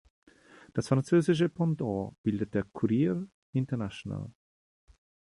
[0.73, 4.31] Das französische Pendant bildet der Courrier international.